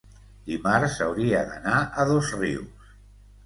[0.47, 2.93] dimarts hauria d'anar a Dosrius.